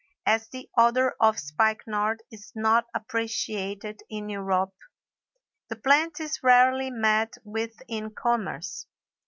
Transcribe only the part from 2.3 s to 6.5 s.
is not appreciated in Europe, the plant is